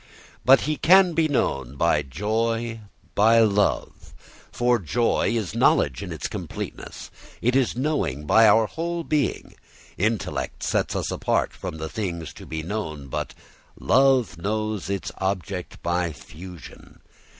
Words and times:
But 0.43 0.61
he 0.61 0.77
can 0.77 1.13
be 1.13 1.27
known 1.27 1.75
by 1.75 2.01
joy, 2.01 2.79
by 3.13 3.41
love. 3.41 4.15
For 4.51 4.79
joy 4.79 5.29
is 5.35 5.53
knowledge 5.53 6.01
in 6.01 6.11
its 6.11 6.27
completeness, 6.27 7.11
it 7.39 7.55
is 7.55 7.75
knowing 7.75 8.25
by 8.25 8.47
our 8.47 8.65
whole 8.65 9.03
being. 9.03 9.53
Intellect 9.99 10.63
sets 10.63 10.95
us 10.95 11.11
apart 11.11 11.53
from 11.53 11.77
the 11.77 11.87
things 11.87 12.33
to 12.33 12.47
be 12.47 12.63
known, 12.63 13.09
but 13.09 13.35
love 13.79 14.39
knows 14.39 14.89
its 14.89 15.11
object 15.19 15.79
by 15.83 16.11
fusion. 16.13 17.01